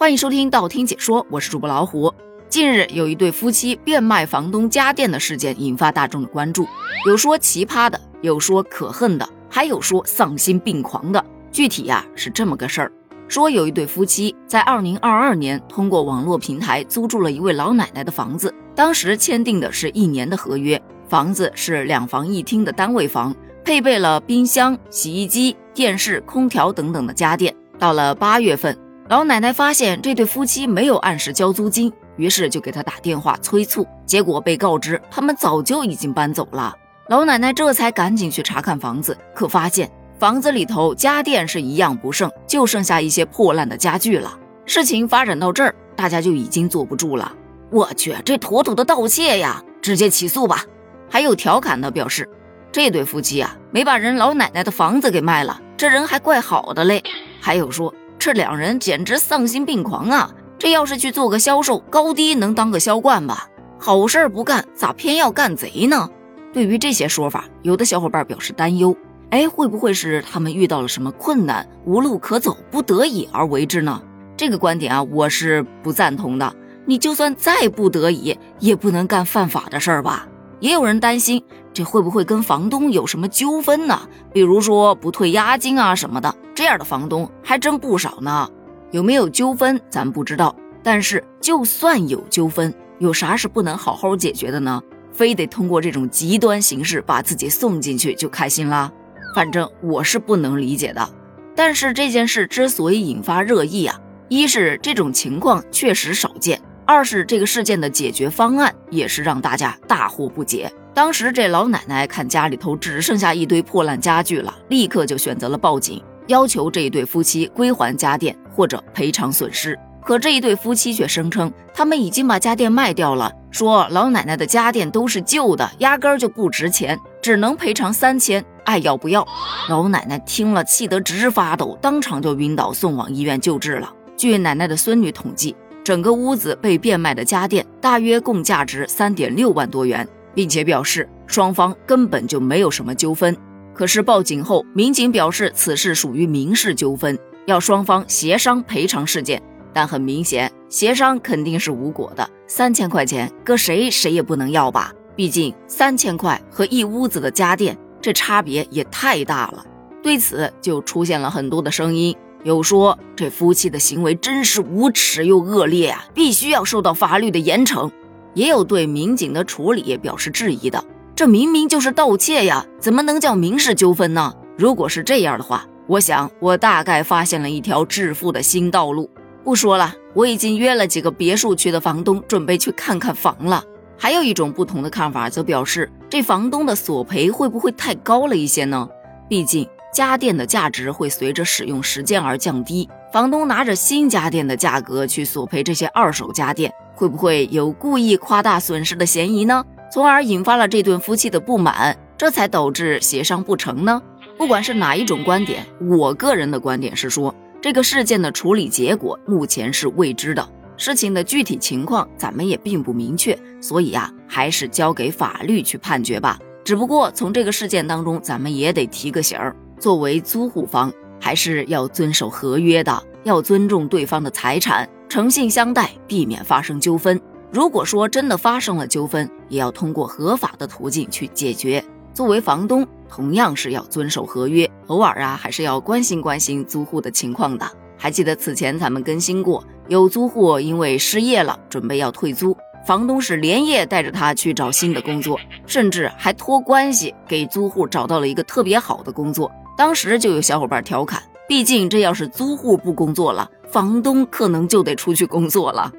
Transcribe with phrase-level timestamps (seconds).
[0.00, 2.10] 欢迎收听道听解说，我是主播老虎。
[2.48, 6.66] 近日有一对夫妻变卖房东家电的事件引发大众的关注，
[7.04, 11.22] 有说奇葩的，有说可恨的，还有说丧心病狂的。
[11.52, 12.92] 具体呀是这么个事儿：
[13.28, 20.80] 说有一对夫妻在二零二二年通过网络平台租住了一位老奶奶的房子，当时签订的是一年的合约，
[21.10, 27.54] 房子是两房一厅的单位房，配备了冰箱、洗衣机、电视、空调等等的家电。
[27.78, 28.74] 到了八月份。
[29.10, 36.72] 老奶奶发现这对夫妻没有按时交租金，于是就给他打电话催促，结果被告知他们早就已经搬走了。
[37.08, 44.38] 老奶奶这才赶紧去查看房子，可发现房子里头家电是一样不剩，就剩下一些破烂的家具了。
[44.64, 47.34] 事情发展到这儿，大家就已经坐不住了。
[47.72, 49.60] 我去，这妥妥的盗窃呀！
[49.82, 50.64] 直接起诉吧。
[51.08, 52.30] 还有调侃的表示，
[52.70, 57.02] 这对夫妻啊，没把人老奶奶的房子给卖了，这人还怪好的嘞。
[57.40, 57.92] 还有说。
[58.20, 60.30] 这两人简直丧心病狂啊！
[60.58, 63.48] 这要是去做个销售，高低能当个销冠吧？
[63.78, 66.06] 好事不干，咋偏要干贼呢？
[66.52, 68.94] 对于这些说法，有的小伙伴表示担忧。
[69.30, 74.02] 哎，会不会是他们遇到了什么困难，无路可走，不得已而为之呢？
[74.36, 76.54] 这个观点啊，我是不赞同的。
[76.84, 80.28] 你就算再不得已，也不能干犯法的事儿吧？
[80.60, 84.08] 也有人担心，这会不会跟房东有什么纠纷呢？
[84.32, 88.48] 比如说不退押金啊什么的，这样的房东还真不少呢。
[88.90, 94.80] 有没有纠纷咱不知道，但是就算有纠纷，有啥是不能好好解决的呢？
[95.12, 98.92] 非得通过这种极端形式把自己送进去就开心啦？
[99.34, 101.08] 反正我是不能理解的。
[101.54, 106.60] 但是这件事之所以引发热议啊，一是这种情况确实少见。
[106.90, 110.68] 二是这个事件的解决方案也是让大家大惑不解。
[110.92, 119.78] 当时这老奶奶看家里头只剩下一堆破烂家具了，立刻就选择了报警，要求这一对夫妻归还家电或者赔偿损失。
[120.02, 129.24] 可这一对夫妻却声称他们已经把家电卖掉了，说老奶奶的家电都是旧的，压根儿就不值钱，只能赔偿三千，爱要不要。
[129.68, 133.88] 老奶奶听了气得直发抖，当场就晕倒，送往医院救治了。
[134.16, 135.54] 据奶奶的孙女统计。
[135.82, 143.36] 整个屋子被变卖的家电大约共价值三点六万多元，并且表示双方根本就没有什么纠纷。
[143.74, 149.42] 可是报警后，民警表示此事属于民事纠纷，要双方协商赔偿事件。
[149.72, 152.28] 但很明显，协商肯定是无果的。
[152.46, 154.92] 三千块钱搁谁谁也不能要吧？
[155.14, 159.64] 毕竟三千块和一屋子的家电，这差别也太大了。
[160.02, 162.14] 对此就出现了很多的声音。
[162.42, 167.90] 有说这夫妻的行为真是无耻又恶劣啊，必须要受到法律的严惩。
[168.34, 170.82] 也有对民警的处理表示质疑的，
[171.14, 174.32] 这明明就是盗窃呀，怎么能叫民事纠纷呢？
[174.56, 179.10] 如果是这样的话，我想我大概发现了一条致富的新道路。
[179.42, 183.64] 不说了，我已经约了几个别墅区的房东，准备去看看房了。
[183.98, 188.88] 还有一种不同的看法，则表示这房东的索赔会不会太高了一些呢？
[189.28, 189.68] 毕竟。
[189.92, 199.64] 家电的价值会随着使用时间而降低，房东拿着新家电的价格去索赔这些二手家电，会不会有故意夸大损失的嫌疑呢？
[199.92, 204.00] 从而引发了这对夫妻的不满，这才导致协商不成呢？
[204.38, 216.38] 不管是哪一种观点，我个人的观点是说，这个事件的处理结果目前是未知的，事情的具体情况咱们也并不明确，所以啊，还是交给法律去判决吧。
[216.64, 219.56] 只不过从这个事件当中，咱们也得提个醒儿。
[219.80, 227.18] 作为租户方，还是要遵守合约的，要尊重对方的财产，诚信相待，避免发生纠纷。
[227.50, 231.82] 如果说真的发生了纠纷，也要通过合法的途径去解决。
[232.12, 237.66] 作为房东，同样是要遵守合约，偶尔啊，还是要关心关心租户的情况的。
[237.96, 242.54] 还记得此前咱们更新过，有租户因为失业了，准备要退租，
[242.86, 249.50] 房东是连夜带着他去找新的工作，甚至还托关系给租户找到了一个特别好的工作。
[249.80, 255.90] 当时就有小伙伴调侃，毕竟这要是租户不工作了，房东可能就得出去工作了。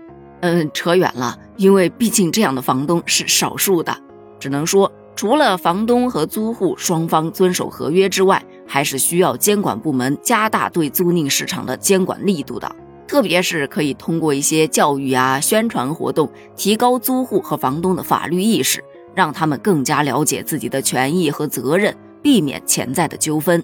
[0.41, 3.97] 嗯，扯远了，因为毕竟这样的房东是少数的。
[4.39, 12.71] 只能说，除了房东和租户双方遵守合约之外，还是需要监管部门加大对租赁市场的监管力度的。
[13.07, 18.83] 特别是可以通过一些教育啊、宣传活动，提高租户和房东的法律意识，
[19.15, 21.97] 让他们更加了解自己的权益和责任。
[22.23, 23.63] 避免潜在的纠纷。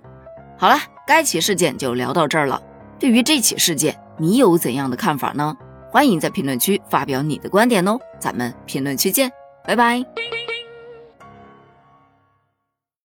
[0.58, 2.62] 好了，该起事件就聊到这儿了。
[3.00, 5.56] 对于这起事件，你有怎样的看法呢？
[5.92, 7.98] 欢迎在评论区发表你的观点哦。
[8.20, 9.32] 咱们评论区见，
[9.64, 10.04] 拜拜。